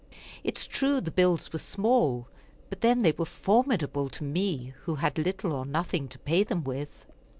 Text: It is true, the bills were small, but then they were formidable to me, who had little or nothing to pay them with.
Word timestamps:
It 0.43 0.57
is 0.57 0.65
true, 0.65 0.99
the 0.99 1.11
bills 1.11 1.53
were 1.53 1.59
small, 1.59 2.27
but 2.71 2.81
then 2.81 3.03
they 3.03 3.11
were 3.11 3.23
formidable 3.27 4.09
to 4.09 4.23
me, 4.23 4.73
who 4.85 4.95
had 4.95 5.19
little 5.19 5.53
or 5.53 5.63
nothing 5.63 6.07
to 6.07 6.17
pay 6.17 6.43
them 6.43 6.63
with. 6.63 7.05